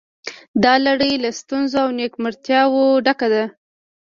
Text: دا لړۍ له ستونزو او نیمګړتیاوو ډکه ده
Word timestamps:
دا 0.63 0.73
لړۍ 0.85 1.13
له 1.23 1.29
ستونزو 1.39 1.77
او 1.83 1.89
نیمګړتیاوو 1.99 2.83
ډکه 3.05 3.27
ده 3.33 3.43